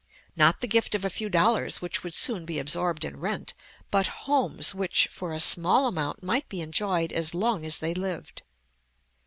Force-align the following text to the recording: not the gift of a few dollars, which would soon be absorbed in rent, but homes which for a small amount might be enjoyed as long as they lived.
not 0.35 0.61
the 0.61 0.67
gift 0.67 0.95
of 0.95 1.05
a 1.05 1.11
few 1.11 1.29
dollars, 1.29 1.79
which 1.79 2.03
would 2.03 2.15
soon 2.15 2.43
be 2.43 2.57
absorbed 2.57 3.05
in 3.05 3.19
rent, 3.19 3.53
but 3.91 4.07
homes 4.25 4.73
which 4.73 5.05
for 5.05 5.31
a 5.31 5.39
small 5.39 5.85
amount 5.85 6.23
might 6.23 6.49
be 6.49 6.59
enjoyed 6.59 7.13
as 7.13 7.35
long 7.35 7.63
as 7.63 7.77
they 7.77 7.93
lived. 7.93 8.41